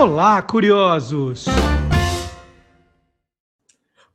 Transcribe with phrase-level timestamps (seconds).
[0.00, 1.46] Olá, curiosos!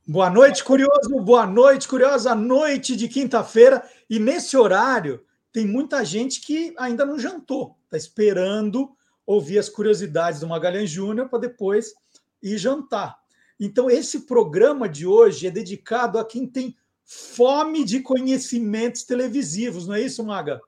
[0.08, 1.20] Boa noite, curioso!
[1.20, 2.34] Boa noite, curiosa!
[2.34, 3.86] Noite de quinta-feira.
[4.08, 10.40] E nesse horário, tem muita gente que ainda não jantou, está esperando ouvir as curiosidades
[10.40, 11.92] do Magalhães Júnior para depois
[12.42, 13.18] ir jantar.
[13.60, 16.74] Então, esse programa de hoje é dedicado a quem tem
[17.04, 20.62] fome de conhecimentos televisivos, não é isso, Maga?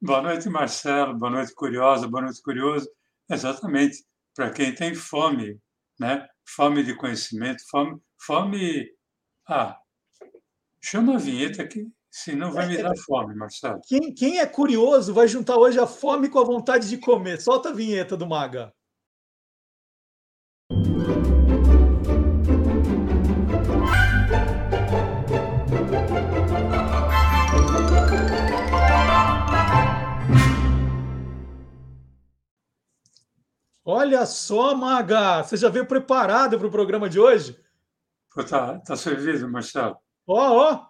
[0.00, 1.14] Boa noite, Marcelo.
[1.14, 2.08] Boa noite, curiosa.
[2.08, 2.90] Boa noite, curioso.
[3.30, 4.04] Exatamente.
[4.34, 5.58] Para quem tem fome,
[5.98, 6.26] né?
[6.44, 8.00] Fome de conhecimento, fome.
[8.18, 8.90] fome...
[9.48, 9.78] Ah,
[10.80, 13.80] chama a vinheta aqui, senão vai me dar fome, Marcelo.
[13.86, 17.40] Quem, quem é curioso vai juntar hoje a fome com a vontade de comer.
[17.40, 18.72] Solta a vinheta do Maga.
[33.94, 37.62] Olha só, Maga, você já veio preparado para o programa de hoje?
[38.34, 39.98] Está tá servido, Marcelo.
[40.26, 40.86] Ó, ó,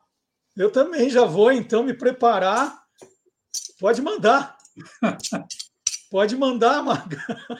[0.56, 2.80] eu também já vou então me preparar.
[3.80, 4.56] Pode mandar.
[6.12, 7.18] Pode mandar, Maga.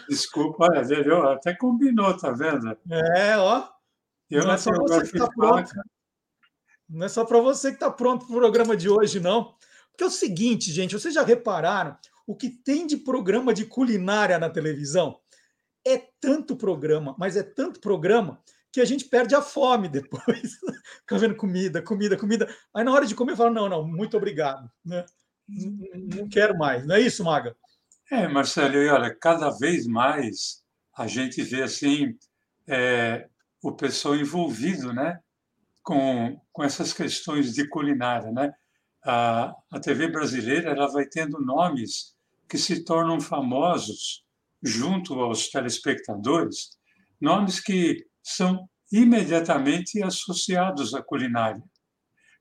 [0.09, 2.79] Desculpa, olha, até combinou, tá vendo?
[3.17, 3.69] É, ó.
[4.31, 5.73] Eu não, é só você que está pronto.
[6.89, 9.57] Não é só para você que está pronto para o programa de hoje, não.
[9.91, 14.39] Porque é o seguinte, gente, vocês já repararam o que tem de programa de culinária
[14.39, 15.21] na televisão?
[15.87, 18.41] É tanto programa, mas é tanto programa
[18.73, 20.23] que a gente perde a fome depois.
[21.01, 22.55] Fica vendo comida, comida, comida.
[22.75, 24.71] Aí na hora de comer, fala: não, não, muito obrigado.
[24.85, 25.05] Né?
[25.49, 26.87] Não quero mais.
[26.87, 27.55] Não é isso, Maga?
[28.11, 30.63] É, Marcelo, e olha, cada vez mais
[30.97, 32.17] a gente vê assim
[32.67, 33.29] é,
[33.63, 35.19] o pessoal envolvido né,
[35.83, 38.31] com, com essas questões de culinária.
[38.31, 38.53] Né?
[39.05, 42.15] A, a TV brasileira ela vai tendo nomes
[42.49, 44.25] que se tornam famosos
[44.63, 46.79] junto aos telespectadores,
[47.21, 51.63] nomes que são imediatamente associados à culinária,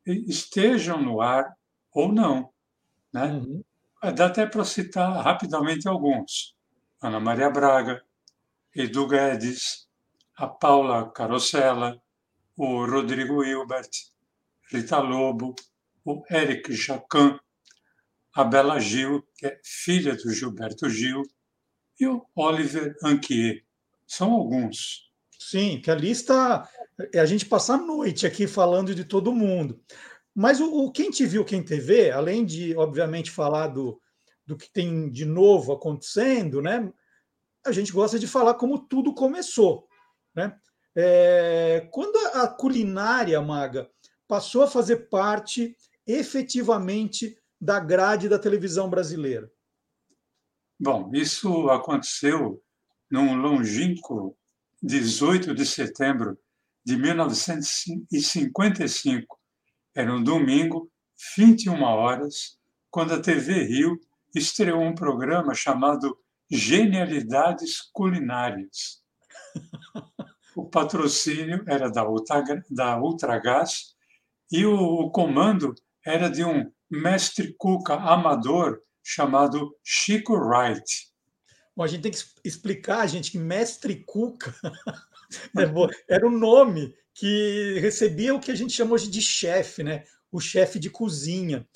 [0.05, 1.55] estejam no ar
[1.93, 2.51] ou não.
[3.13, 3.25] Né?
[3.25, 3.63] Uhum.
[4.15, 6.55] Dá até para citar rapidamente alguns:
[7.01, 8.01] Ana Maria Braga,
[8.75, 9.87] Edu Guedes,
[10.35, 12.01] a Paula Carosella,
[12.55, 13.89] o Rodrigo Hilbert,
[14.71, 15.55] Rita Lobo,
[16.05, 17.39] o Eric Jacan,
[18.33, 21.21] a Bela Gil, que é filha do Gilberto Gil,
[22.01, 23.63] e o Oliver Anquier.
[24.07, 25.12] São alguns.
[25.39, 26.67] Sim, que a lista
[27.13, 29.79] é a gente passar a noite aqui falando de todo mundo.
[30.34, 34.01] Mas o, o Quem Te Viu, Quem TV, além de, obviamente, falar do,
[34.45, 36.91] do que tem de novo acontecendo, né?
[37.66, 39.88] A gente gosta de falar como tudo começou.
[40.34, 40.57] Né?
[40.95, 43.90] É, quando a culinária, Maga,
[44.28, 45.75] passou a fazer parte
[46.07, 49.51] efetivamente da grade da televisão brasileira?
[50.83, 52.59] Bom, isso aconteceu
[53.07, 54.35] num longínquo
[54.81, 56.39] 18 de setembro
[56.83, 59.39] de 1955.
[59.93, 60.91] Era um domingo,
[61.37, 62.57] 21 horas,
[62.89, 63.99] quando a TV Rio
[64.33, 66.17] estreou um programa chamado
[66.49, 69.03] Genialidades Culinárias.
[70.55, 73.93] O patrocínio era da, Ultra, da Ultragás
[74.51, 81.12] e o, o comando era de um mestre cuca amador chamado Chico Wright.
[81.75, 84.53] Bom, a gente tem que explicar, gente, que Mestre Cuca
[85.57, 90.03] é era o nome que recebia o que a gente chama hoje de chefe, né?
[90.31, 91.67] O chefe de cozinha.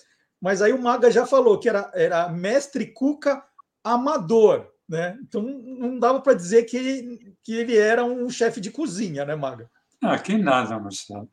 [0.42, 3.44] Mas aí o Maga já falou que era, era Mestre Cuca
[3.84, 5.18] amador, né?
[5.22, 9.36] Então não dava para dizer que ele, que ele era um chefe de cozinha, né,
[9.36, 9.70] Maga?
[10.04, 11.30] Ah, que nada, Marcelo.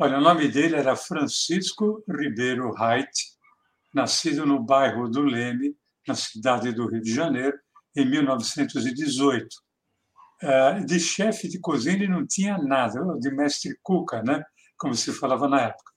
[0.00, 3.37] Olha, o nome dele era Francisco Ribeiro Wright
[3.98, 5.74] nascido no bairro do Leme,
[6.06, 7.58] na cidade do Rio de Janeiro,
[7.96, 9.48] em 1918.
[10.40, 14.44] É, de chefe de cozinha ele não tinha nada, de mestre cuca, né?
[14.78, 15.92] como se falava na época.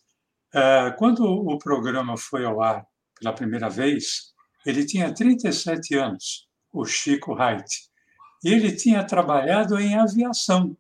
[0.54, 2.84] É, quando o programa foi ao ar
[3.20, 4.34] pela primeira vez,
[4.66, 7.70] ele tinha 37 anos, o Chico Wright,
[8.44, 10.76] e ele tinha trabalhado em aviação.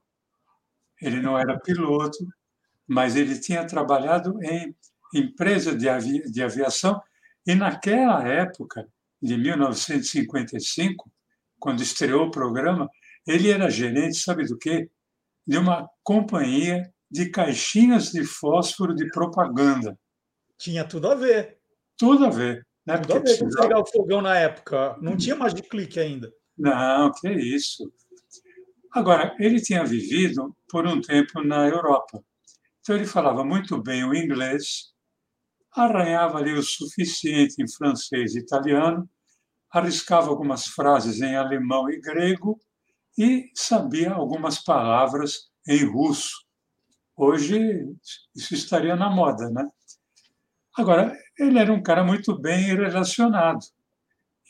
[0.99, 2.17] Ele não era piloto,
[2.87, 4.75] mas ele tinha trabalhado em
[5.13, 6.99] empresa de, de aviação,
[7.45, 8.87] e naquela época,
[9.21, 11.11] de 1955,
[11.59, 12.89] quando estreou o programa,
[13.27, 14.89] ele era gerente, sabe do quê?
[15.45, 19.97] De uma companhia de caixinhas de fósforo de propaganda.
[20.57, 21.57] Tinha tudo a ver.
[21.97, 22.65] Tudo a ver.
[22.85, 22.97] Né?
[22.97, 23.55] Tudo Porque a ver precisava...
[23.55, 24.97] com pegar o fogão na época.
[25.01, 26.31] Não tinha mais de clique ainda.
[26.57, 27.91] Não, que isso.
[28.91, 32.23] Agora, ele tinha vivido por um tempo na Europa.
[32.79, 34.90] Então, ele falava muito bem o inglês,
[35.75, 39.09] arranhava ali o suficiente em francês e italiano,
[39.71, 42.59] arriscava algumas frases em alemão e grego
[43.17, 46.45] e sabia algumas palavras em russo.
[47.15, 47.85] Hoje
[48.35, 49.65] isso estaria na moda, né?
[50.77, 53.59] Agora, ele era um cara muito bem relacionado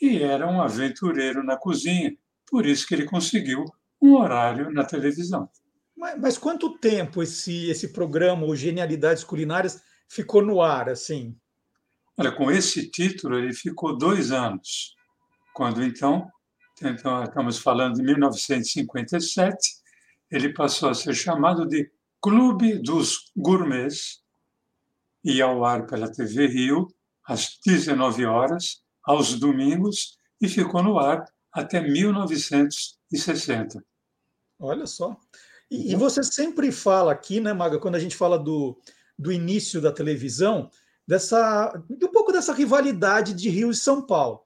[0.00, 2.16] e era um aventureiro na cozinha,
[2.50, 3.64] por isso que ele conseguiu
[4.00, 5.48] um horário na televisão.
[5.96, 11.36] Mas, mas quanto tempo esse, esse programa, o Genialidades Culinárias, ficou no ar, assim?
[12.16, 14.94] Olha, com esse título ele ficou dois anos,
[15.54, 16.30] quando então,
[16.80, 19.56] então estamos falando de 1957,
[20.30, 21.90] ele passou a ser chamado de
[22.20, 24.22] Clube dos Gourmets,
[25.24, 26.88] ia ao ar pela TV Rio
[27.26, 33.84] às 19 horas, aos domingos, e ficou no ar até 1960.
[34.58, 35.16] Olha só.
[35.70, 38.80] E, e, você sempre fala aqui, né, Maga, quando a gente fala do,
[39.18, 40.70] do início da televisão,
[41.06, 44.42] dessa um pouco dessa rivalidade de Rio e São Paulo.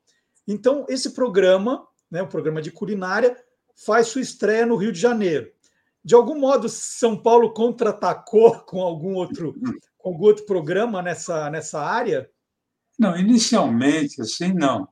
[0.47, 3.37] Então, esse programa, né, o programa de culinária,
[3.75, 5.51] faz sua estreia no Rio de Janeiro.
[6.05, 9.55] De algum modo, São Paulo contra-atacou com algum outro,
[9.99, 12.31] com algum outro programa nessa, nessa área?
[12.99, 14.89] Não, inicialmente, assim, não.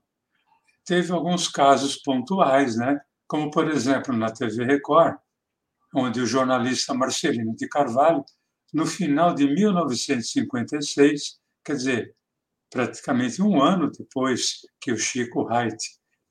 [0.84, 3.00] Teve alguns casos pontuais, né?
[3.26, 5.16] como, por exemplo, na TV Record,
[5.94, 8.24] onde o jornalista Marcelino de Carvalho,
[8.74, 12.14] no final de 1956, quer dizer,
[12.68, 15.78] praticamente um ano depois que o Chico Wright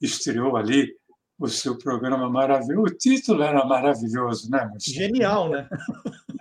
[0.02, 0.94] estreou ali
[1.40, 2.82] o seu programa maravilhoso.
[2.82, 4.98] O título era maravilhoso, né, Marcelo?
[4.98, 5.70] Genial, né?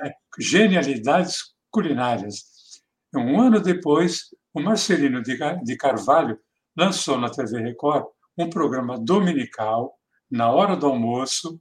[0.04, 2.82] É, Genialidades culinárias.
[3.14, 6.36] Um ano depois, o Marcelino de Carvalho
[6.76, 8.06] lançou na TV Record
[8.36, 9.96] um programa dominical,
[10.28, 11.60] na hora do almoço,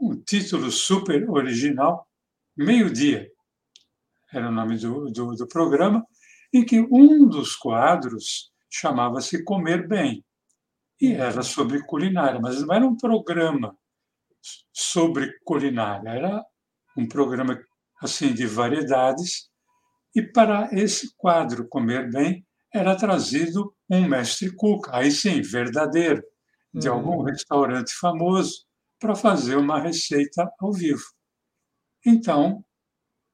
[0.00, 2.08] um título super original,
[2.56, 3.31] Meio-Dia,
[4.32, 6.04] era o nome do, do, do programa,
[6.52, 10.24] em que um dos quadros chamava-se Comer Bem,
[11.00, 13.76] e era sobre culinária, mas não era um programa
[14.72, 16.44] sobre culinária, era
[16.96, 17.58] um programa
[18.00, 19.50] assim de variedades,
[20.14, 26.22] e para esse quadro Comer Bem era trazido um mestre cook, aí sim, verdadeiro,
[26.72, 26.94] de uhum.
[26.94, 28.64] algum restaurante famoso,
[28.98, 31.02] para fazer uma receita ao vivo.
[32.06, 32.64] Então,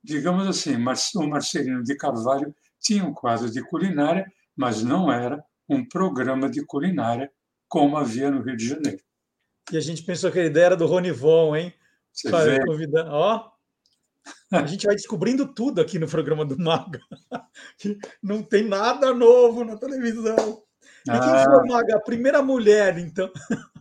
[0.03, 5.87] digamos assim, o Marcelino de Carvalho tinha um quadro de culinária, mas não era um
[5.87, 7.31] programa de culinária
[7.69, 9.03] como havia no Rio de Janeiro.
[9.71, 11.75] E a gente pensou que a ideia era do Rony Von, hein?
[12.12, 12.65] Você vê.
[12.65, 13.11] Convidando.
[13.11, 13.50] Ó,
[14.50, 17.00] a gente vai descobrindo tudo aqui no programa do Maga.
[18.23, 20.62] Não tem nada novo na televisão.
[21.06, 21.45] E quem ah.
[21.45, 21.97] foi, Maga?
[21.97, 23.31] A primeira mulher, então.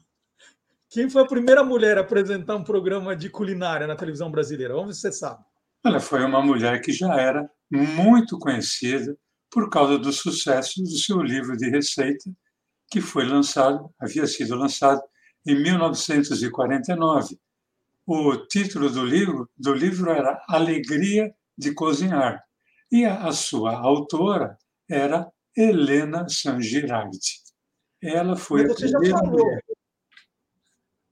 [0.90, 4.74] Quem foi a primeira mulher a apresentar um programa de culinária na televisão brasileira?
[4.74, 5.44] Vamos ver se você sabe.
[5.86, 9.18] Ela foi uma mulher que já era muito conhecida
[9.50, 12.30] por causa do sucesso do seu livro de receita,
[12.90, 15.02] que foi lançado, havia sido lançado
[15.46, 17.40] em 1949.
[18.06, 22.44] O título do livro, do livro era Alegria de Cozinhar,
[22.92, 24.58] e a, a sua autora
[24.90, 27.20] era Helena San Girardi.
[28.02, 29.64] Ela foi Mas você a primeira já falou, mulher.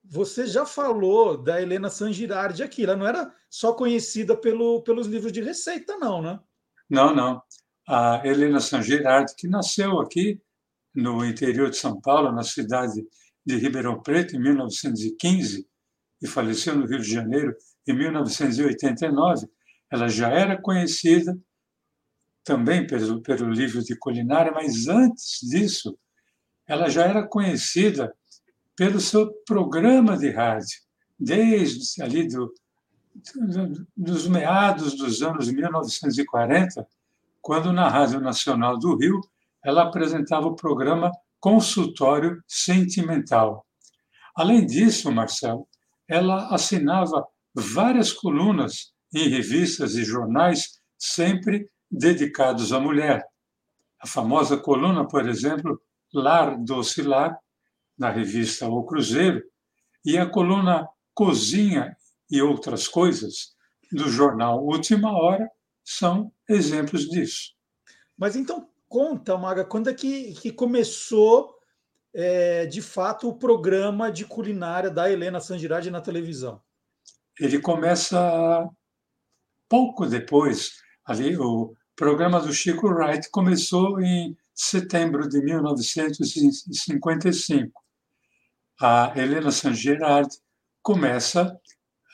[0.10, 2.84] Você já falou da Helena San Girardi aqui.
[2.84, 6.40] Ela não era só conhecida pelo, pelos livros de receita, não, né?
[6.90, 7.42] Não, não.
[7.88, 10.42] A Helena San Girardi, que nasceu aqui
[10.94, 13.06] no interior de São Paulo, na cidade
[13.46, 15.68] de Ribeirão Preto, em 1915,
[16.22, 17.56] e faleceu no Rio de Janeiro
[17.88, 19.48] em 1989,
[19.92, 21.38] ela já era conhecida
[22.44, 25.98] também pelo, pelo livro de culinária, mas antes disso,
[26.68, 28.14] ela já era conhecida
[28.76, 30.78] pelo seu programa de rádio,
[31.18, 32.54] desde ali do,
[33.96, 36.88] dos meados dos anos 1940,
[37.42, 39.22] quando na Rádio Nacional do Rio
[39.64, 43.66] ela apresentava o programa Consultório Sentimental.
[44.36, 45.68] Além disso, Marcelo,
[46.08, 53.26] ela assinava várias colunas em revistas e jornais sempre dedicados à mulher.
[54.02, 55.80] A famosa coluna, por exemplo,
[56.14, 57.38] Lar Doce Lar,
[57.98, 59.44] na revista O Cruzeiro,
[60.04, 61.96] e a coluna Cozinha
[62.30, 63.56] e Outras Coisas,
[63.92, 65.50] do jornal Última Hora,
[65.84, 67.54] são exemplos disso.
[68.18, 71.56] Mas então, conta, Maga, quando é que, que começou,
[72.14, 76.62] é, de fato, o programa de culinária da Helena Sangirade na televisão?
[77.40, 78.68] Ele começa
[79.68, 80.74] pouco depois,
[81.06, 87.85] ali, o programa do Chico Wright começou em setembro de 1955
[88.80, 90.30] a Helena Sangerard
[90.82, 91.60] começa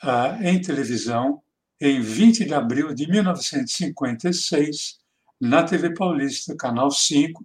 [0.02, 1.42] uh, em televisão
[1.80, 4.98] em 20 de abril de 1956,
[5.40, 7.44] na TV Paulista, Canal 5,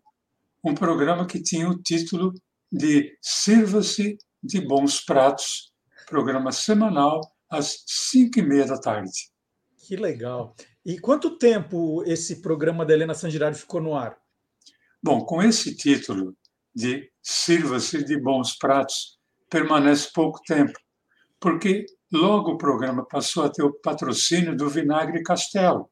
[0.63, 2.33] um programa que tinha o título
[2.71, 5.73] de Sirva-se de Bons Pratos,
[6.07, 9.31] programa semanal às cinco e meia da tarde.
[9.77, 10.55] Que legal.
[10.85, 14.17] E quanto tempo esse programa da Helena Sangirardi ficou no ar?
[15.01, 16.35] Bom, com esse título
[16.77, 19.17] de Sirva-se de Bons Pratos,
[19.49, 20.79] permanece pouco tempo,
[21.39, 25.89] porque logo o programa passou a ter o patrocínio do Vinagre Castelo.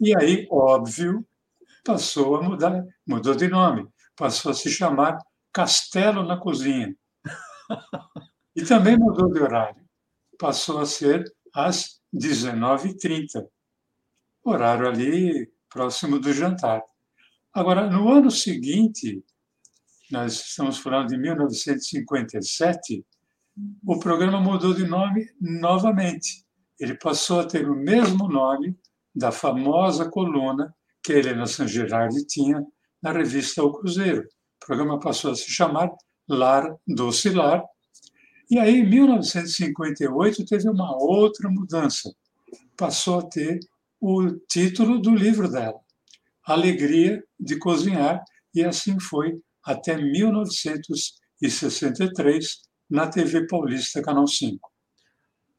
[0.00, 1.22] E aí, óbvio,
[1.84, 5.18] passou a mudar, mudou de nome, passou a se chamar
[5.52, 6.96] Castelo na Cozinha.
[8.54, 9.84] E também mudou de horário,
[10.38, 11.22] passou a ser
[11.54, 13.46] às 19h30,
[14.42, 16.82] horário ali próximo do jantar.
[17.52, 19.22] Agora, no ano seguinte,
[20.10, 23.04] nós estamos falando de 1957,
[23.84, 26.44] o programa mudou de nome novamente.
[26.78, 28.76] Ele passou a ter o mesmo nome
[29.14, 32.62] da famosa coluna que a Helena San Gerardi tinha
[33.02, 34.22] na revista O Cruzeiro.
[34.22, 35.90] O programa passou a se chamar
[36.28, 37.64] Lar Doce Lar.
[38.50, 42.12] E aí, em 1958, teve uma outra mudança.
[42.76, 43.58] Passou a ter
[44.00, 45.80] o título do livro dela,
[46.44, 48.22] Alegria de Cozinhar,
[48.54, 54.70] e assim foi até 1963, na TV Paulista, Canal 5.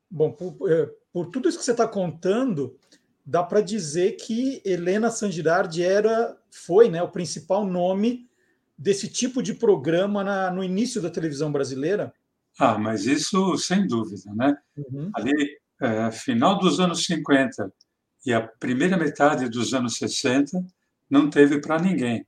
[0.09, 2.79] Bom, por, é, por tudo isso que você está contando,
[3.25, 8.25] dá para dizer que Helena Sangirardi era, foi né, o principal nome
[8.77, 12.13] desse tipo de programa na, no início da televisão brasileira?
[12.57, 14.57] Ah, mas isso sem dúvida, né?
[14.77, 15.11] Uhum.
[15.13, 17.73] Ali, é, final dos anos 50
[18.25, 20.65] e a primeira metade dos anos 60,
[21.09, 22.25] não teve para ninguém.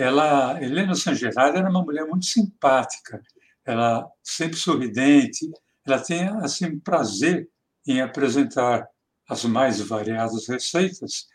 [0.00, 3.22] Ela, Helena Sangerard era uma mulher muito simpática,
[3.66, 5.50] ela sempre sorridente,
[5.86, 7.46] ela tem assim prazer
[7.86, 8.88] em apresentar
[9.28, 11.28] as mais variadas receitas,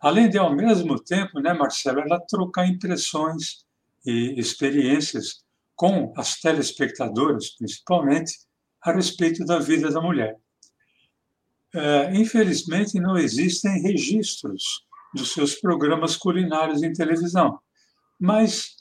[0.00, 3.64] além de ao mesmo tempo, né, Marcelo, ela trocar impressões
[4.04, 5.44] e experiências
[5.76, 8.40] com as telespectadoras, principalmente,
[8.82, 10.36] a respeito da vida da mulher.
[11.72, 17.60] É, infelizmente, não existem registros dos seus programas culinários em televisão.
[18.20, 18.76] Mas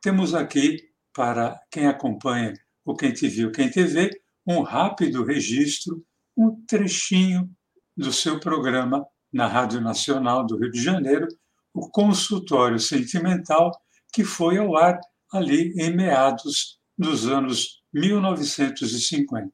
[0.00, 4.10] temos aqui, para quem acompanha o Quem Te Viu, Quem Te Vê,
[4.46, 6.04] um rápido registro,
[6.36, 7.50] um trechinho
[7.96, 11.26] do seu programa na Rádio Nacional do Rio de Janeiro,
[11.72, 13.72] o Consultório Sentimental,
[14.12, 15.00] que foi ao ar
[15.32, 19.50] ali em meados dos anos 1950.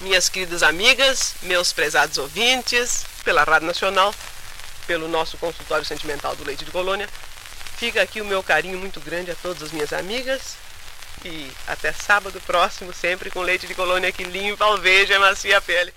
[0.00, 4.12] Minhas queridas amigas, meus prezados ouvintes, pela Rádio Nacional,
[4.84, 7.08] pelo nosso consultório sentimental do Leite de Colônia.
[7.82, 10.54] Fica aqui o meu carinho muito grande a todas as minhas amigas.
[11.24, 15.60] E até sábado próximo, sempre com leite de colônia que limpa, alveja e macia a
[15.60, 15.92] pele.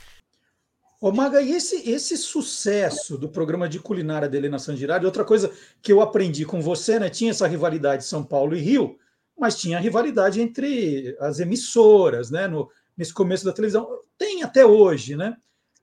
[0.99, 5.51] Ô Maga, e esse, esse sucesso do programa de culinária da Helena Sangirardi, outra coisa
[5.79, 7.07] que eu aprendi com você, né?
[7.07, 8.97] Tinha essa rivalidade São Paulo e Rio,
[9.37, 12.47] mas tinha a rivalidade entre as emissoras, né?
[12.47, 13.87] No, nesse começo da televisão.
[14.17, 15.37] Tem até hoje, né?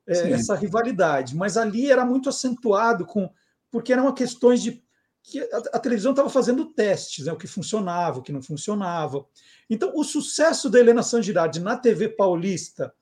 [0.05, 3.31] é, essa rivalidade, mas ali era muito acentuado com
[3.71, 4.83] porque eram questões de
[5.23, 9.25] que a, a televisão estava fazendo testes, né, o que funcionava, o que não funcionava.
[9.71, 12.93] Então, o sucesso da Helena Sangirardi na TV paulista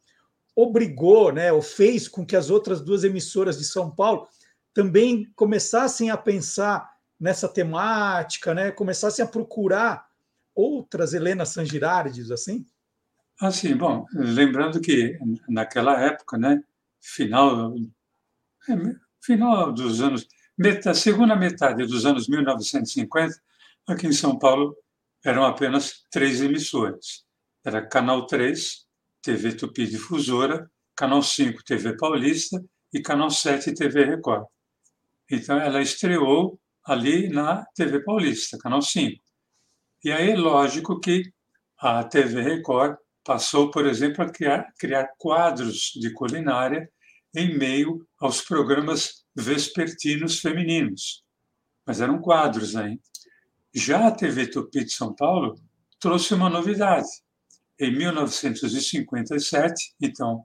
[0.54, 4.28] obrigou, né, ou fez com que as outras duas emissoras de São Paulo
[4.74, 10.08] também começassem a pensar nessa temática, né, começassem a procurar
[10.54, 12.66] outras Helena Sangirardis, assim?
[13.40, 16.62] Assim, bom, lembrando que naquela época, né,
[17.00, 17.74] final,
[18.68, 18.74] é,
[19.22, 20.28] final dos anos,
[20.60, 23.34] metade, segunda metade dos anos 1950,
[23.86, 24.76] aqui em São Paulo
[25.24, 27.24] eram apenas três emissoras.
[27.64, 28.86] Era Canal 3,
[29.22, 32.62] TV Tupi Difusora, Canal 5, TV Paulista
[32.92, 34.46] e Canal 7, TV Record.
[35.30, 39.18] Então, ela estreou ali na TV Paulista, Canal 5.
[40.04, 41.32] E aí, lógico que
[41.78, 46.90] a TV Record passou, por exemplo, a criar, criar quadros de culinária
[47.34, 51.22] em meio aos programas vespertinos femininos.
[51.86, 53.00] Mas eram quadros ainda.
[53.74, 55.54] Já a TV Tupi de São Paulo
[55.98, 57.08] trouxe uma novidade.
[57.78, 60.44] Em 1957, então,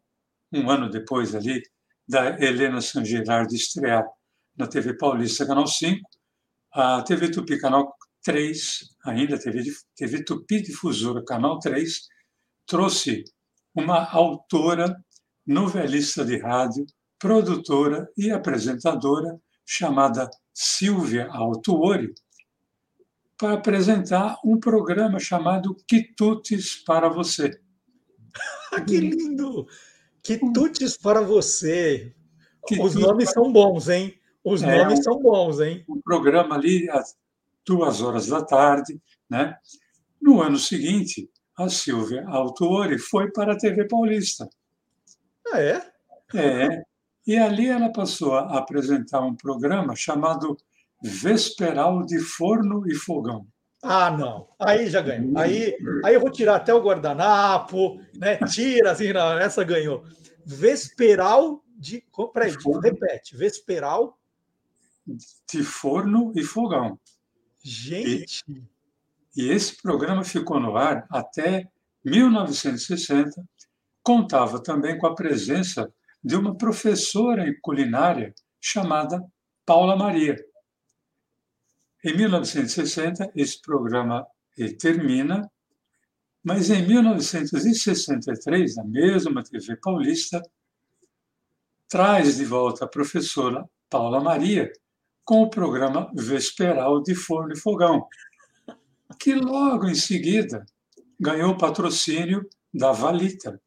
[0.51, 1.61] um ano depois ali
[2.07, 4.05] da Helena San Gerard estrear
[4.55, 5.99] na TV Paulista Canal 5,
[6.73, 9.63] a TV Tupi Canal 3, ainda TV,
[9.95, 12.07] TV Tupi Difusora Canal 3,
[12.65, 13.23] trouxe
[13.73, 14.95] uma autora,
[15.45, 16.85] novelista de rádio,
[17.19, 22.13] produtora e apresentadora chamada Silvia Altuori,
[23.37, 27.59] para apresentar um programa chamado Quitutes para Você.
[28.87, 29.67] que lindo!
[30.23, 32.15] Quitutes para Você.
[32.79, 34.19] Os nomes são bons, hein?
[34.43, 35.83] Os é, nomes são bons, hein?
[35.87, 37.15] Um programa ali às
[37.65, 38.99] duas horas da tarde,
[39.29, 39.55] Né?
[40.21, 44.49] No ano seguinte, a Silvia Autuori foi para a TV Paulista.
[45.51, 45.91] Ah, é?
[46.33, 46.83] É.
[47.25, 50.57] E ali ela passou a apresentar um programa chamado
[51.01, 53.47] Vesperal de Forno e Fogão.
[53.81, 54.47] Ah, não.
[54.59, 55.37] Aí já ganhou.
[55.37, 58.37] Aí, aí eu vou tirar até o guardanapo, né?
[58.49, 60.03] Tira, assim, não, essa ganhou.
[60.43, 62.03] Vesperal de.
[62.33, 63.37] Peraí, repete.
[63.37, 64.17] Vesperal.
[65.05, 66.99] De forno e fogão.
[67.63, 68.43] Gente.
[69.35, 71.69] E, e esse programa ficou no ar até
[72.03, 73.43] 1960.
[74.05, 75.91] Contava também com a presença
[76.23, 79.19] de uma professora em culinária chamada
[79.65, 80.35] Paula Maria.
[82.03, 84.23] Em 1960, esse programa
[84.79, 85.49] termina,
[86.43, 90.39] mas em 1963, na mesma TV paulista,
[91.89, 94.71] traz de volta a professora Paula Maria
[95.23, 98.07] com o programa Vesperal de Forno e Fogão,
[99.19, 100.63] que logo em seguida
[101.19, 103.59] ganhou patrocínio da Valita.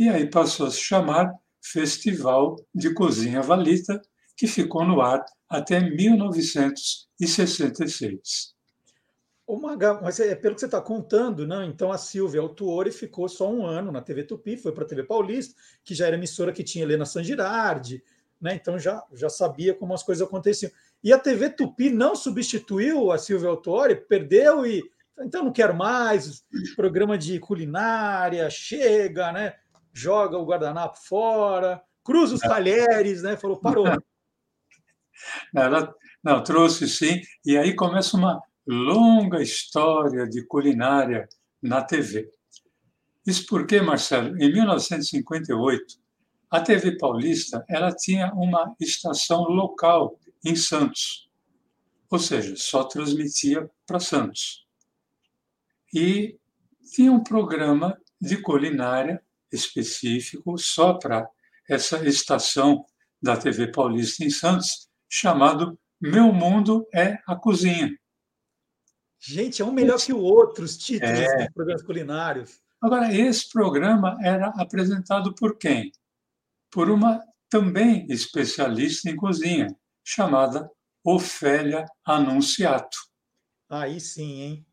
[0.00, 1.30] E aí passou a se chamar
[1.60, 4.00] Festival de Cozinha Valita,
[4.34, 8.54] que ficou no ar até 1966.
[9.46, 11.62] Ô Maga, mas é pelo que você está contando, não?
[11.62, 15.04] Então a Silvia Autuori ficou só um ano na TV Tupi, foi para a TV
[15.04, 15.54] Paulista,
[15.84, 18.02] que já era emissora que tinha Helena San Girardi,
[18.40, 18.54] né?
[18.54, 20.72] Então já, já sabia como as coisas aconteciam.
[21.04, 24.82] E a TV Tupi não substituiu a Silvia Autuori, perdeu e
[25.18, 26.42] então não quero mais
[26.74, 29.59] programa de culinária, chega, né?
[29.92, 33.36] Joga o guardanapo fora, cruza os talheres, né?
[33.36, 33.86] Falou, parou.
[35.54, 41.28] Ela não trouxe sim, e aí começa uma longa história de culinária
[41.62, 42.30] na TV.
[43.26, 46.00] Isso porque, Marcelo, em 1958,
[46.50, 51.30] a TV Paulista ela tinha uma estação local em Santos,
[52.10, 54.66] ou seja, só transmitia para Santos.
[55.94, 56.38] E
[56.92, 59.22] tinha um programa de culinária
[59.52, 61.28] específico só para
[61.68, 62.84] essa estação
[63.22, 67.90] da TV Paulista em Santos, chamado Meu Mundo é a Cozinha.
[69.18, 71.36] Gente, é um melhor que o outro, os títulos é.
[71.36, 72.60] dos programas culinários.
[72.80, 75.92] Agora, esse programa era apresentado por quem?
[76.70, 80.70] Por uma também especialista em cozinha, chamada
[81.04, 82.96] Ofélia Anunciato.
[83.68, 84.66] Aí sim, hein?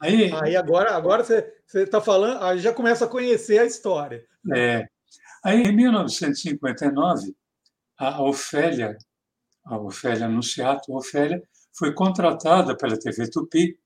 [0.00, 4.24] Aí, aí agora, agora você está falando, aí já começa a conhecer a história.
[4.54, 4.86] É.
[5.44, 7.34] Aí, em 1959,
[7.98, 8.96] a Ofélia,
[9.64, 11.42] a Ofélia Anunciato, a Ofélia,
[11.76, 13.78] foi contratada pela TV Tupi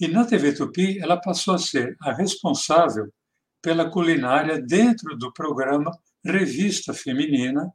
[0.00, 3.12] e na TV Tupi ela passou a ser a responsável
[3.60, 5.90] pela culinária dentro do programa
[6.24, 7.72] Revista Feminina,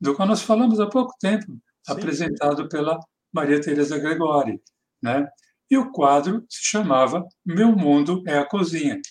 [0.00, 1.60] do qual nós falamos há pouco tempo, Sim.
[1.86, 2.98] apresentado pela
[3.32, 4.60] Maria Tereza Gregori,
[5.00, 5.28] né?
[5.74, 9.02] E o quadro se chamava Meu Mundo é a Cozinha.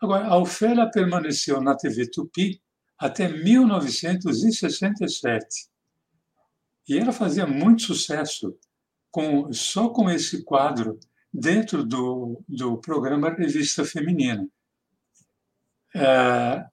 [0.00, 2.62] Agora, a Ofélia permaneceu na TV Tupi
[2.96, 5.68] até 1967.
[6.88, 8.56] E ela fazia muito sucesso
[9.10, 11.00] com, só com esse quadro
[11.34, 14.46] dentro do, do programa Revista Feminina.
[15.92, 16.64] É,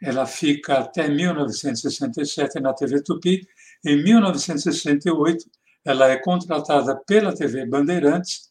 [0.00, 3.46] ela fica até 1967 na TV Tupi.
[3.84, 5.44] Em 1968,
[5.86, 8.50] ela é contratada pela TV Bandeirantes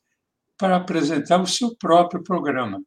[0.58, 2.82] para apresentar o seu próprio programa,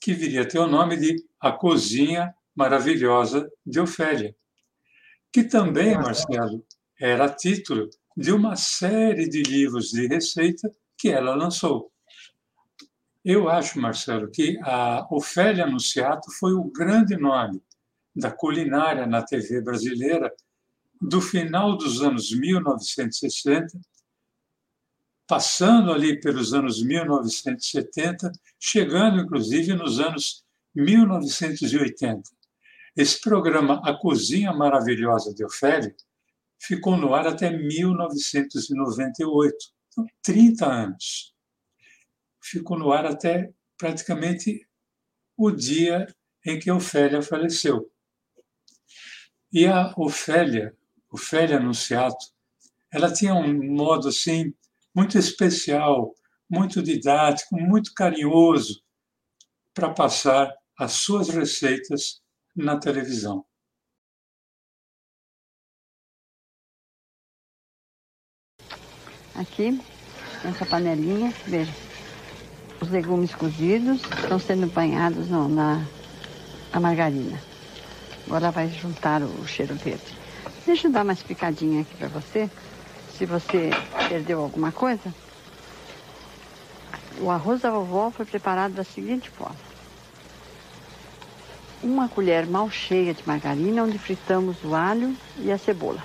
[0.00, 4.34] que viria a ter o nome de A Cozinha maravilhosa de Ofélia,
[5.30, 6.64] que também, Marcelo,
[6.98, 11.92] era título de uma série de livros de receita que ela lançou.
[13.22, 17.62] Eu acho, Marcelo, que a Ofélia Anunciato foi o grande nome
[18.16, 20.32] da culinária na TV brasileira
[21.00, 23.80] do final dos anos 1960,
[25.26, 32.22] passando ali pelos anos 1970, chegando inclusive nos anos 1980.
[32.96, 35.94] Esse programa, A Cozinha Maravilhosa de Ofélia,
[36.58, 39.56] ficou no ar até 1998,
[39.88, 41.34] então 30 anos.
[42.42, 44.66] Ficou no ar até praticamente
[45.36, 46.06] o dia
[46.44, 47.90] em que Ofélia faleceu.
[49.52, 50.76] E a Ofélia,
[51.10, 52.24] Ofélia Anunciato,
[52.92, 54.52] ela tinha um modo assim
[54.94, 56.14] muito especial,
[56.48, 58.82] muito didático, muito carinhoso
[59.74, 62.20] para passar as suas receitas
[62.54, 63.44] na televisão.
[69.34, 69.80] Aqui,
[70.44, 71.72] nessa panelinha, veja,
[72.80, 75.86] os legumes cozidos estão sendo banhados na,
[76.72, 77.40] na margarina.
[78.26, 80.19] Agora vai juntar o cheiro verde.
[80.70, 82.48] Deixa eu dar uma explicadinha aqui para você.
[83.18, 83.70] Se você
[84.08, 85.12] perdeu alguma coisa?
[87.20, 89.56] O arroz da vovó foi preparado da seguinte forma.
[91.82, 96.04] Uma colher mal cheia de margarina, onde fritamos o alho e a cebola.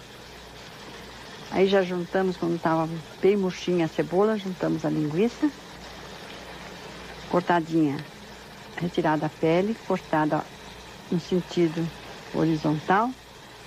[1.52, 2.90] Aí já juntamos, quando estava
[3.22, 5.48] bem murchinha a cebola, juntamos a linguiça,
[7.30, 8.04] cortadinha,
[8.78, 10.44] retirada a pele, cortada
[11.12, 11.88] no sentido
[12.34, 13.12] horizontal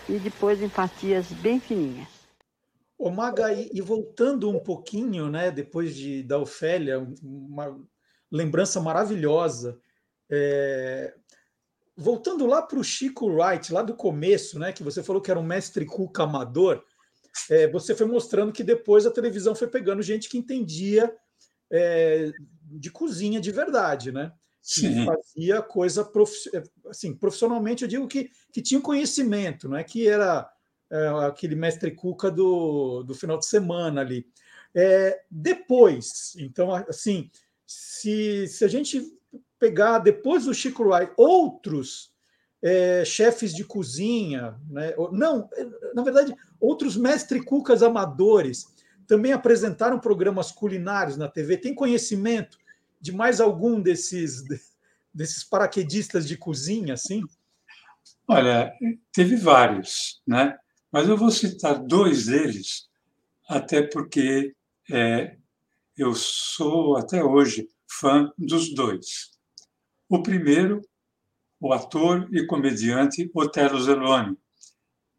[0.09, 2.09] e depois em fatias bem fininhas.
[2.97, 7.79] Ô Maga, e, voltando um pouquinho, né, depois de da Ofélia, uma
[8.31, 9.79] lembrança maravilhosa.
[10.29, 11.15] É...
[11.97, 15.39] Voltando lá para o Chico Wright, lá do começo, né, que você falou que era
[15.39, 16.83] um mestre cuca amador,
[17.51, 21.15] é, você foi mostrando que depois a televisão foi pegando gente que entendia
[21.71, 22.31] é,
[22.63, 24.33] de cozinha de verdade, né?
[24.61, 25.07] Sim.
[25.07, 26.33] fazia coisa prof...
[26.89, 30.51] assim, profissionalmente, eu digo que, que tinha conhecimento, não é que era
[30.91, 34.27] é, aquele mestre Cuca do, do final de semana ali.
[34.75, 37.31] É, depois, então, assim,
[37.67, 39.03] se, se a gente
[39.59, 42.13] pegar depois do Chico Wright outros
[42.63, 44.95] é, chefes de cozinha, né?
[45.13, 45.49] não,
[45.95, 48.67] na verdade, outros mestre cucas amadores
[49.07, 51.57] também apresentaram programas culinários na TV.
[51.57, 52.59] Tem conhecimento
[53.01, 54.43] de mais algum desses
[55.13, 57.23] desses paraquedistas de cozinha, assim?
[58.27, 58.73] Olha,
[59.13, 60.57] teve vários, né?
[60.93, 62.89] Mas eu vou citar dois deles,
[63.49, 64.55] até porque
[64.91, 65.37] é,
[65.97, 69.31] eu sou até hoje fã dos dois.
[70.09, 70.81] O primeiro,
[71.61, 74.37] o ator e comediante Otelo Zeloni,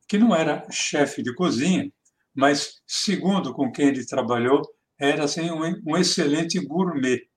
[0.07, 1.91] que não era chefe de cozinha,
[2.33, 4.61] mas, segundo com quem ele trabalhou,
[4.97, 7.28] era assim, um, um excelente gourmet.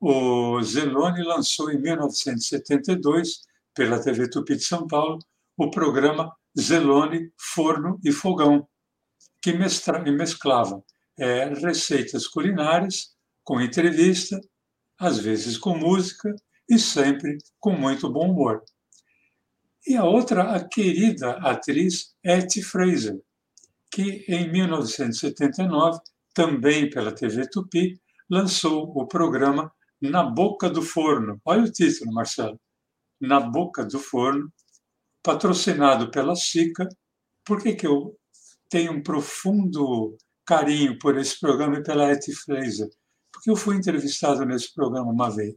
[0.00, 3.40] O Zeloni lançou em 1972,
[3.74, 5.18] pela TV Tupi de São Paulo,
[5.56, 8.68] o programa Zelone, Forno e Fogão,
[9.40, 10.82] que mesclava
[11.18, 14.40] é, receitas culinárias com entrevista,
[14.98, 16.34] às vezes com música
[16.68, 18.62] e sempre com muito bom humor.
[19.86, 23.20] E a outra, a querida atriz Etty Fraser,
[23.90, 26.00] que em 1979,
[26.34, 29.72] também pela TV Tupi, lançou o programa
[30.10, 31.40] Na Boca do Forno.
[31.44, 32.60] Olha o título, Marcelo.
[33.20, 34.52] Na Boca do Forno,
[35.22, 36.88] patrocinado pela SICA.
[37.44, 38.16] Por que, que eu
[38.68, 42.88] tenho um profundo carinho por esse programa e pela Etty Fraser?
[43.32, 45.56] Porque eu fui entrevistado nesse programa uma vez,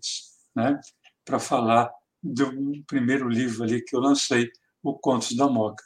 [0.55, 0.79] né,
[1.23, 1.89] para falar
[2.21, 2.51] do
[2.85, 4.49] primeiro livro ali que eu lancei,
[4.83, 5.83] O Contos da Moca.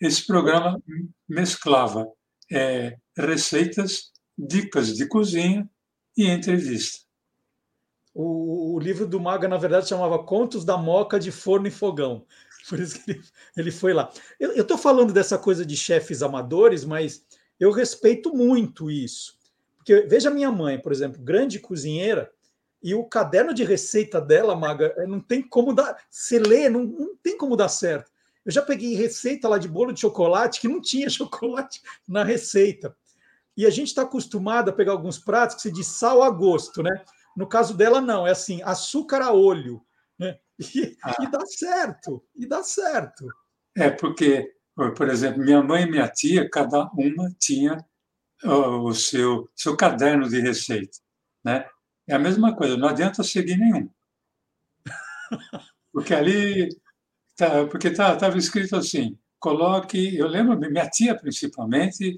[0.00, 0.80] Esse programa
[1.28, 2.06] mesclava
[2.50, 5.68] é, receitas, dicas de cozinha
[6.16, 7.07] e entrevista.
[8.20, 12.26] O, o, livro do Maga, na verdade, chamava Contos da Moca de Forno e Fogão.
[12.68, 13.22] Por isso que ele,
[13.56, 14.10] ele foi lá.
[14.40, 17.24] Eu estou falando dessa coisa de chefes amadores, mas
[17.60, 19.38] eu respeito muito isso.
[19.76, 22.28] Porque veja minha mãe, por exemplo, grande cozinheira,
[22.82, 25.96] e o caderno de receita dela, Maga, é, não tem como dar.
[26.10, 28.10] Você lê, não, não tem como dar certo.
[28.44, 32.96] Eu já peguei receita lá de bolo de chocolate que não tinha chocolate na receita.
[33.56, 36.82] E a gente está acostumado a pegar alguns pratos que se diz sal a gosto,
[36.82, 37.04] né?
[37.38, 39.80] No caso dela, não, é assim, açúcar a olho.
[40.18, 40.36] Né?
[40.74, 41.14] E, ah.
[41.20, 43.24] e dá certo, e dá certo.
[43.76, 47.78] É, porque, por exemplo, minha mãe e minha tia, cada uma tinha
[48.42, 50.98] o seu, seu caderno de receita.
[51.44, 51.64] Né?
[52.08, 53.88] É a mesma coisa, não adianta seguir nenhum.
[55.92, 56.68] Porque ali,
[57.36, 62.16] tá, porque estava tá, escrito assim, coloque, eu lembro, minha tia principalmente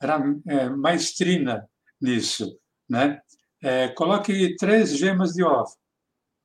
[0.00, 1.68] era é, maestrina
[2.00, 2.58] nisso,
[2.88, 3.20] né?
[3.62, 5.72] É, coloque três gemas de ovo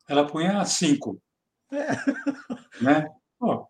[0.08, 1.22] ela punha cinco.
[1.72, 1.88] É.
[2.80, 3.10] Né?
[3.40, 3.68] Pô,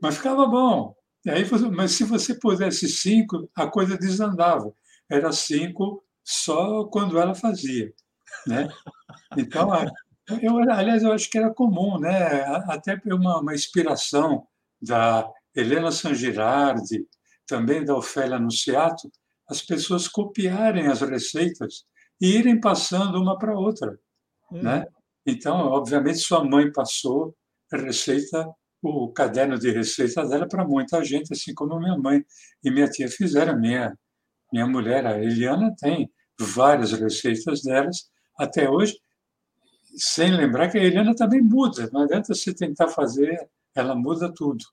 [0.00, 0.94] mas ficava bom.
[1.26, 4.72] E aí, mas se você pusesse cinco, a coisa desandava.
[5.10, 7.92] Era cinco só quando ela fazia.
[8.46, 8.68] Né?
[9.36, 9.70] Então,
[10.40, 12.44] eu, aliás, eu acho que era comum, né?
[12.68, 14.46] até uma, uma inspiração
[14.80, 17.08] da Helena San Girardi,
[17.44, 19.10] também da Ofélia Anunciato,
[19.48, 21.84] as pessoas copiarem as receitas
[22.20, 23.98] e irem passando uma para outra.
[24.50, 24.62] Hum.
[24.62, 24.86] Né?
[25.26, 27.34] Então, obviamente, sua mãe passou
[27.70, 28.48] receita,
[28.82, 32.24] o caderno de receita dela para muita gente, assim como minha mãe
[32.64, 33.58] e minha tia fizeram.
[33.58, 33.96] Minha,
[34.52, 38.98] minha mulher, a Eliana, tem várias receitas delas até hoje,
[39.96, 41.90] sem lembrar que a Eliana também muda.
[41.92, 44.64] Não adianta você tentar fazer, ela muda tudo.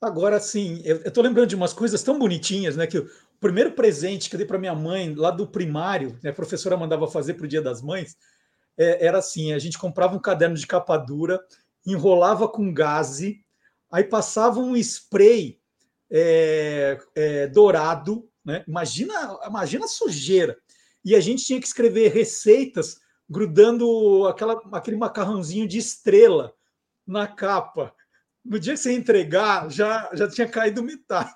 [0.00, 2.86] Agora, sim, eu estou lembrando de umas coisas tão bonitinhas, né?
[2.86, 3.04] Que
[3.36, 6.76] o primeiro presente que eu dei para minha mãe, lá do primário, né, a professora
[6.76, 8.16] mandava fazer para o Dia das Mães,
[8.76, 11.40] é, era assim: a gente comprava um caderno de capa dura,
[11.86, 13.44] enrolava com gaze,
[13.90, 15.60] aí passava um spray
[16.10, 18.64] é, é, dourado Né?
[18.68, 20.56] Imagina, imagina a sujeira.
[21.04, 26.52] E a gente tinha que escrever receitas grudando aquela, aquele macarrãozinho de estrela
[27.06, 27.94] na capa.
[28.44, 31.34] No dia que você entregar, já, já tinha caído metade.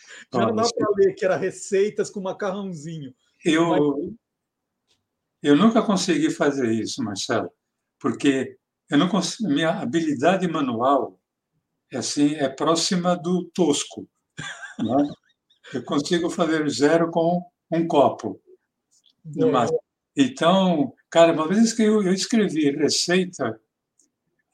[0.32, 3.14] Já não dá para ler que era receitas com macarrãozinho.
[3.44, 4.14] Eu,
[5.42, 7.50] eu nunca consegui fazer isso, Marcelo,
[7.98, 8.56] porque
[8.90, 11.20] eu não consigo, minha habilidade manual
[11.90, 14.08] é assim é próxima do tosco.
[14.78, 15.10] Né?
[15.74, 18.40] Eu consigo fazer zero com um copo.
[19.26, 19.78] É.
[20.16, 23.60] Então, cara, uma vez que eu, eu escrevi receita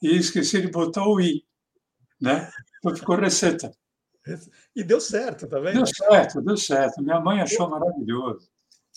[0.01, 1.45] e esqueci de botar o i,
[2.19, 2.51] né?
[2.79, 3.71] Então ficou receita.
[4.75, 5.75] E deu certo, tá vendo?
[5.75, 7.01] Deu certo, deu certo.
[7.01, 8.49] Minha mãe achou maravilhoso.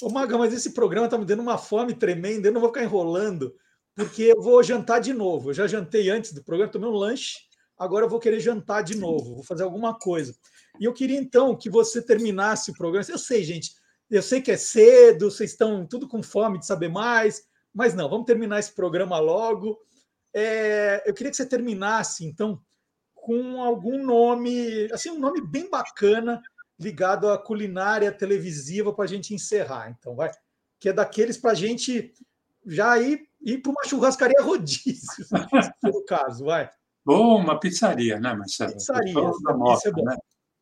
[0.02, 2.84] Ô, Maga, mas esse programa está me dando uma fome tremenda, eu não vou ficar
[2.84, 3.54] enrolando,
[3.96, 5.50] porque eu vou jantar de novo.
[5.50, 7.38] Eu já jantei antes do programa, tomei um lanche,
[7.76, 10.34] agora eu vou querer jantar de novo, vou fazer alguma coisa.
[10.78, 13.04] E eu queria, então, que você terminasse o programa.
[13.08, 13.74] Eu sei, gente,
[14.08, 17.42] eu sei que é cedo, vocês estão tudo com fome de saber mais,
[17.74, 19.78] mas não, vamos terminar esse programa logo.
[20.32, 22.60] É, eu queria que você terminasse, então,
[23.28, 26.40] com algum nome, assim, um nome bem bacana
[26.80, 29.90] ligado à culinária televisiva para a gente encerrar.
[29.90, 30.30] Então, vai,
[30.80, 32.14] que é daqueles para a gente
[32.64, 35.26] já ir, ir para uma churrascaria rodízio,
[35.84, 36.70] no caso, vai.
[37.04, 38.72] Ou uma pizzaria, né, Marcelo?
[38.72, 40.04] Pizzaria, da moto, é bom.
[40.04, 40.16] Né?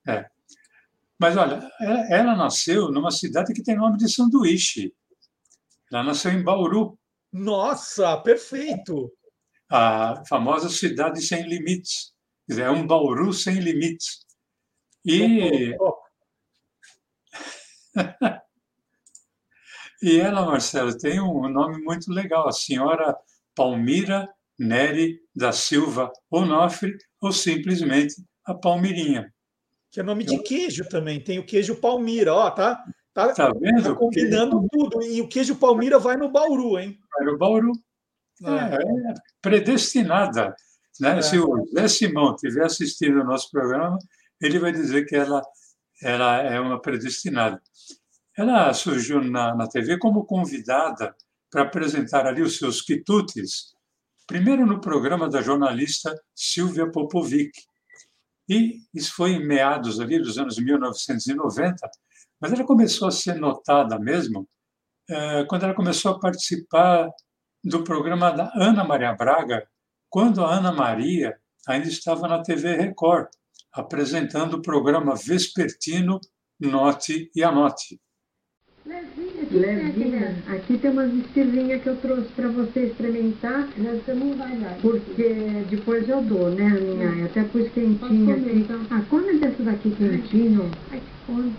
[0.09, 0.27] É.
[1.17, 1.71] Mas olha,
[2.11, 4.93] ela nasceu numa cidade que tem nome de sanduíche.
[5.93, 6.99] Ela nasceu em Bauru.
[7.33, 9.13] Nossa, perfeito!
[9.71, 12.16] A famosa cidade sem limites
[12.49, 14.25] é um Bauru sem limites.
[15.05, 15.77] E.
[20.03, 23.17] e ela, Marcelo, tem um nome muito legal, a senhora
[23.55, 24.29] Palmira
[24.59, 29.33] Neri da Silva Onofre, ou simplesmente a Palmirinha.
[29.91, 32.85] Que é nome de queijo também, tem o queijo Palmira, ó, tá?
[33.13, 33.83] Tá, tá vendo?
[33.83, 35.03] Tá combinando tudo.
[35.03, 36.99] E o queijo Palmira vai no Bauru, hein?
[37.17, 37.73] Vai no Bauru.
[38.45, 40.55] É, é predestinada.
[41.01, 41.21] Né?
[41.23, 43.99] Se o Zé Simão estiver assistindo o nosso programa,
[44.41, 45.43] ele vai dizer que ela,
[46.03, 47.61] ela é uma predestinada.
[48.37, 51.15] Ela surgiu na, na TV como convidada
[51.51, 53.75] para apresentar ali os seus quitutes,
[54.27, 57.53] primeiro no programa da jornalista Silvia Popovic.
[58.49, 61.77] E isso foi em meados ali dos anos 1990,
[62.41, 64.47] mas ela começou a ser notada mesmo
[65.09, 67.09] é, quando ela começou a participar
[67.63, 69.67] do programa da Ana Maria Braga,
[70.09, 73.29] quando a Ana Maria ainda estava na TV Record,
[73.73, 76.21] apresentando o programa vespertino
[76.59, 78.01] Note e Anote.
[79.51, 80.43] Levinha.
[80.49, 83.69] Aqui tem umas estirrinhas que eu trouxe para você experimentar.
[83.77, 84.77] Você não vai dar.
[84.81, 87.27] Porque depois eu dou, né, minha?
[87.27, 88.59] Até pus quentinha aqui.
[88.59, 88.81] Então.
[88.91, 90.71] Ah, come dessa daqui quentinho.
[90.91, 91.53] Ai, come.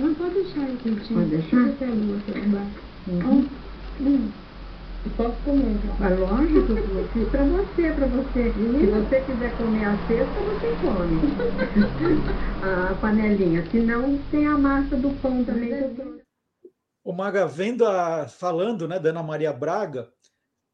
[0.00, 1.20] Não pode deixar quentinho.
[1.20, 1.64] Pode deixar?
[1.64, 2.60] Deixa eu ver
[3.08, 3.48] uhum.
[4.00, 4.49] Um.
[5.16, 5.78] Posso comer?
[5.98, 8.52] Mas lógico, eu fiz para você, para você.
[8.52, 11.20] Se você quiser comer a cesta, você come.
[12.90, 13.64] a panelinha.
[13.70, 15.72] Se não, tem a massa do pão também
[17.02, 20.12] O Maga, vendo a, falando né, da Ana Maria Braga,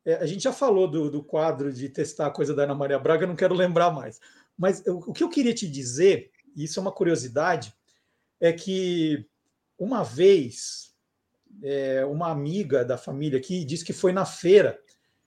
[0.05, 2.99] é, a gente já falou do, do quadro de testar a coisa da Ana Maria
[2.99, 4.21] Braga, não quero lembrar mais.
[4.59, 7.73] Mas eu, o que eu queria te dizer, e isso é uma curiosidade,
[8.41, 9.25] é que
[9.79, 10.86] uma vez
[11.63, 14.79] é, uma amiga da família que disse que foi na feira,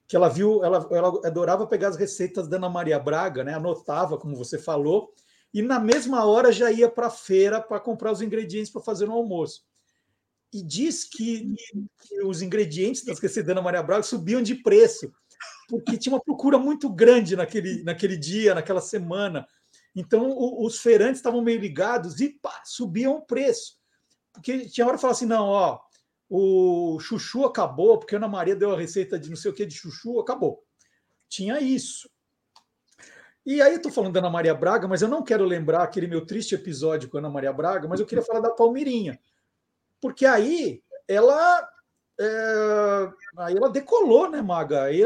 [0.08, 3.54] que ela viu, ela, ela adorava pegar as receitas da Ana Maria Braga, né?
[3.54, 5.14] Anotava, como você falou,
[5.54, 9.06] e na mesma hora já ia para a feira para comprar os ingredientes para fazer
[9.06, 9.64] no almoço.
[10.52, 11.54] E diz que,
[12.02, 15.12] que os ingredientes das receitas da Ana Maria Braga subiam de preço,
[15.68, 19.48] porque tinha uma procura muito grande naquele, naquele dia, naquela semana.
[19.96, 23.78] Então, o, os feirantes estavam meio ligados e pá, subiam o preço.
[24.34, 25.80] Porque tinha hora que falava assim: não, ó,
[26.30, 29.66] o chuchu acabou, porque a Ana Maria deu a receita de não sei o que
[29.66, 30.64] de chuchu, acabou.
[31.28, 32.10] Tinha isso.
[33.46, 36.08] E aí eu estou falando da Ana Maria Braga, mas eu não quero lembrar aquele
[36.08, 39.20] meu triste episódio com a Ana Maria Braga, mas eu queria falar da Palmirinha.
[40.00, 41.68] Porque aí ela
[42.20, 44.84] é, aí ela decolou, né, Maga?
[44.84, 45.02] Aí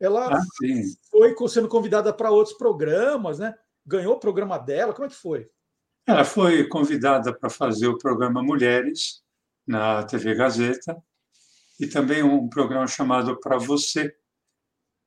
[0.00, 0.42] ela ah,
[1.10, 3.54] foi sendo convidada para outros programas, né?
[3.86, 5.48] Ganhou o programa dela, como é que foi?
[6.06, 9.22] Ela foi convidada para fazer o programa Mulheres,
[9.66, 10.96] na TV Gazeta,
[11.80, 14.14] e também um programa chamado Para Você.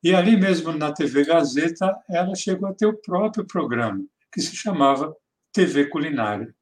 [0.03, 4.55] E ali mesmo na TV Gazeta, ela chegou a ter o próprio programa, que se
[4.55, 5.15] chamava
[5.51, 6.53] TV Culinária.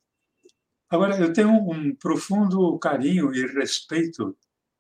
[0.90, 4.38] Agora, eu tenho um profundo carinho e respeito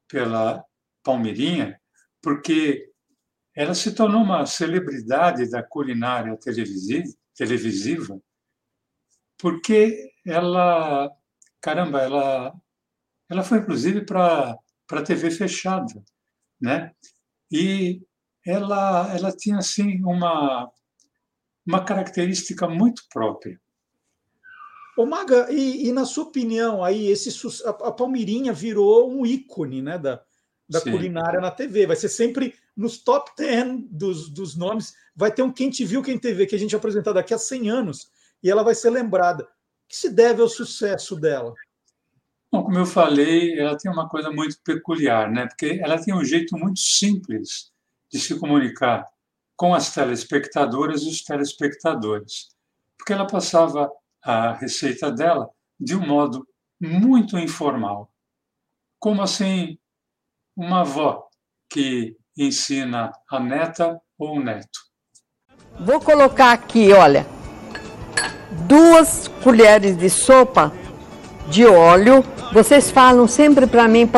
[0.07, 0.63] pela
[1.03, 1.79] Palmeirinha,
[2.21, 2.89] porque
[3.53, 6.37] ela se tornou uma celebridade da culinária
[7.35, 8.21] televisiva,
[9.37, 11.11] porque ela
[11.61, 12.53] caramba, ela,
[13.29, 14.57] ela foi inclusive para
[14.91, 16.03] a TV fechada,
[16.59, 16.91] né?
[17.51, 18.01] E
[18.45, 20.69] ela, ela tinha assim uma,
[21.65, 23.59] uma característica muito própria.
[24.97, 27.29] Ô Maga, e, e, na sua opinião, aí esse
[27.65, 30.23] a, a Palmeirinha virou um ícone né, da,
[30.67, 31.85] da culinária na TV.
[31.85, 34.95] Vai ser sempre nos top 10 dos, dos nomes.
[35.15, 37.69] Vai ter um Quem Te Viu, Quem TV, que a gente apresentar daqui a 100
[37.69, 38.09] anos,
[38.41, 39.43] e ela vai ser lembrada.
[39.43, 39.47] O
[39.87, 41.53] que se deve ao sucesso dela?
[42.57, 45.45] Bom, como eu falei, ela tem uma coisa muito peculiar, né?
[45.45, 47.71] Porque ela tem um jeito muito simples
[48.11, 49.05] de se comunicar
[49.55, 52.47] com as telespectadoras e os telespectadores.
[52.97, 53.91] Porque ela passava
[54.23, 55.47] a receita dela
[55.79, 56.47] de um modo
[56.81, 58.11] muito informal.
[58.97, 59.77] Como assim
[60.55, 61.27] uma avó
[61.69, 64.79] que ensina a neta ou o neto.
[65.79, 67.23] Vou colocar aqui, olha,
[68.67, 70.73] duas colheres de sopa
[71.49, 72.23] de óleo.
[72.51, 74.09] Vocês falam sempre para mim,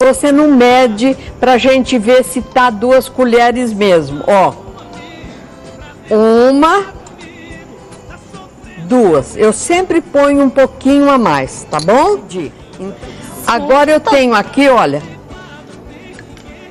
[0.00, 4.22] você não mede para a gente ver se tá duas colheres mesmo.
[4.26, 4.52] Ó,
[6.10, 6.86] uma,
[8.84, 9.36] duas.
[9.36, 12.20] Eu sempre ponho um pouquinho a mais, tá bom?
[13.46, 15.02] Agora eu tenho aqui, olha.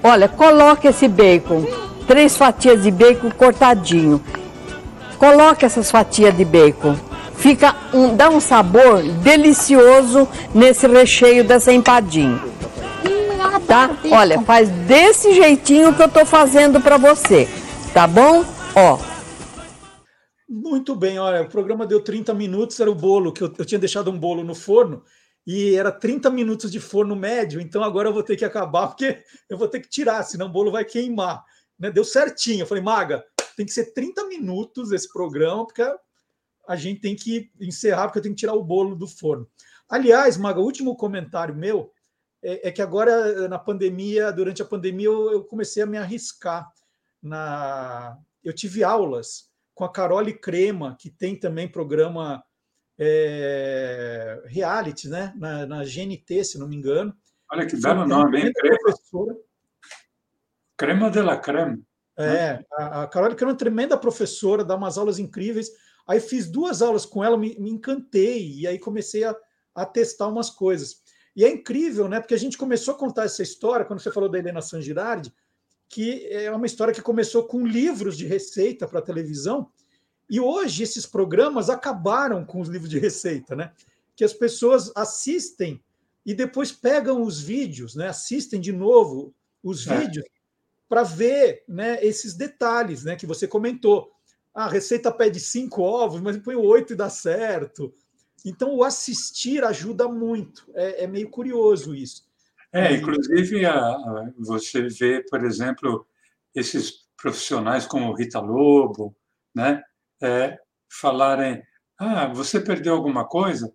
[0.04, 1.65] Olha, coloque esse bacon,
[2.08, 4.22] três fatias de bacon cortadinho.
[5.17, 6.96] Coloque essas fatias de bacon
[7.38, 12.41] fica um, dá um sabor delicioso nesse recheio dessa empadinha.
[13.65, 13.97] Tá?
[14.12, 17.47] Olha, faz desse jeitinho que eu tô fazendo para você,
[17.93, 18.45] tá bom?
[18.76, 19.00] Ó.
[20.47, 23.80] Muito bem, olha, o programa deu 30 minutos, era o bolo, que eu, eu tinha
[23.80, 25.04] deixado um bolo no forno,
[25.45, 29.19] e era 30 minutos de forno médio, então agora eu vou ter que acabar, porque
[29.50, 31.43] eu vou ter que tirar, senão o bolo vai queimar.
[31.80, 31.91] Né?
[31.91, 32.62] Deu certinho.
[32.62, 33.23] Eu falei, Maga,
[33.56, 35.82] tem que ser 30 minutos esse programa, porque
[36.67, 39.47] a gente tem que encerrar, porque eu tenho que tirar o bolo do forno.
[39.89, 41.91] Aliás, Maga, o último comentário meu
[42.43, 46.69] é, é que agora, na pandemia, durante a pandemia, eu, eu, comecei a me arriscar.
[47.21, 52.43] na Eu tive aulas com a Carole Crema, que tem também programa
[52.99, 55.34] é, reality, né?
[55.38, 57.15] Na, na, GNT, se não me engano.
[57.51, 58.51] Olha que belo nome, hein?
[58.53, 58.77] Crema.
[58.82, 59.36] Professora.
[60.75, 61.84] Crema de la creme.
[62.19, 65.69] É, a, a Carole Crema é uma tremenda professora, dá umas aulas incríveis.
[66.08, 69.36] Aí fiz duas aulas com ela, me, me encantei, e aí comecei a,
[69.76, 71.02] a, testar umas coisas.
[71.36, 72.22] E é incrível, né?
[72.22, 75.34] Porque a gente começou a contar essa história, quando você falou da Helena San Girardi,
[75.89, 79.70] que é uma história que começou com livros de receita para televisão,
[80.30, 83.74] e hoje esses programas acabaram com os livros de receita, né?
[84.15, 85.82] Que as pessoas assistem
[86.26, 88.08] e depois pegam os vídeos, né?
[88.10, 89.98] Assistem de novo os é.
[89.98, 90.26] vídeos
[90.89, 92.04] para ver, né?
[92.04, 93.15] Esses detalhes, né?
[93.15, 94.12] Que você comentou
[94.58, 97.93] a receita pede cinco ovos, mas põe oito e dá certo.
[98.43, 100.67] Então, o assistir ajuda muito.
[100.74, 102.28] É, é meio curioso isso.
[102.74, 106.08] É, inclusive, a, a, você vê, por exemplo,
[106.56, 109.15] esses profissionais como Rita Lobo,
[109.54, 109.84] né,
[110.20, 110.58] é,
[110.89, 111.62] falarem:
[112.00, 113.72] ah, você perdeu alguma coisa?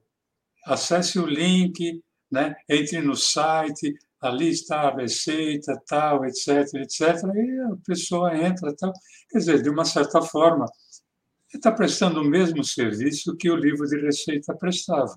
[0.67, 7.01] Acesse o link, né, entre no site, ali está a receita, tal, etc, etc,
[7.35, 8.93] e a pessoa entra, tal.
[9.29, 10.65] Quer dizer, de uma certa forma,
[11.53, 15.15] está prestando o mesmo serviço que o livro de receita prestava,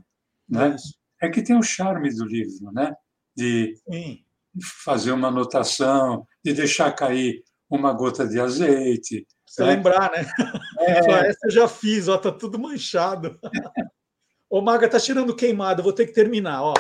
[0.50, 0.76] né?
[1.22, 2.94] É que tem o charme do livro, né?
[3.36, 4.24] De Sim.
[4.84, 9.26] fazer uma anotação, de deixar cair uma gota de azeite.
[9.46, 9.76] Você né?
[9.76, 10.26] lembrar, né?
[10.80, 11.00] É.
[11.30, 13.40] essa eu já fiz, ó, tá tudo manchado.
[14.50, 16.74] Ô, Maga, tá tirando queimado, vou ter que terminar, ó.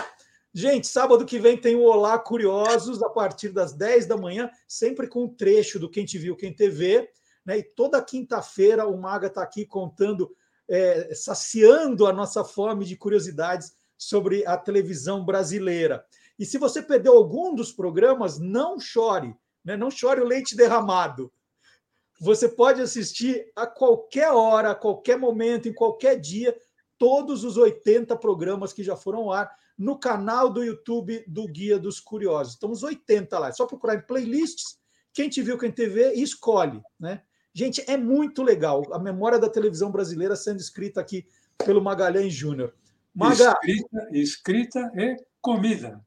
[0.57, 5.05] Gente, sábado que vem tem o Olá Curiosos, a partir das 10 da manhã, sempre
[5.05, 7.09] com um trecho do Quem Te Viu, Quem TV.
[7.45, 7.57] Né?
[7.57, 10.33] E toda quinta-feira o Maga está aqui contando,
[10.65, 16.05] é, saciando a nossa fome de curiosidades sobre a televisão brasileira.
[16.39, 19.75] E se você perdeu algum dos programas, não chore, né?
[19.75, 21.33] não chore o leite derramado.
[22.21, 26.57] Você pode assistir a qualquer hora, a qualquer momento, em qualquer dia,
[26.97, 31.77] todos os 80 programas que já foram ao ar no canal do YouTube do Guia
[31.77, 32.53] dos Curiosos.
[32.53, 33.49] Estamos 80 lá.
[33.49, 34.77] É só procurar em playlists,
[35.13, 36.81] quem te viu, quem TV, e escolhe.
[36.99, 37.21] Né?
[37.53, 38.83] Gente, é muito legal.
[38.93, 41.25] A memória da televisão brasileira sendo escrita aqui
[41.57, 42.73] pelo Magalhães Júnior.
[43.13, 43.57] Maga...
[43.63, 46.05] Escrita, escrita e comida.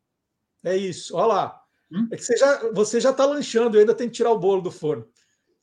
[0.63, 1.17] É isso.
[1.17, 1.63] Olha lá.
[1.91, 2.09] Hum?
[2.13, 4.71] É que você já você já está lanchando, ainda tem que tirar o bolo do
[4.71, 5.09] forno.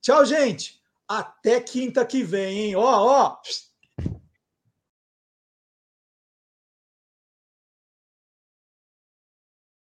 [0.01, 0.81] Tchau, gente.
[1.07, 2.75] Até quinta que vem, hein?
[2.75, 3.37] Ó, ó.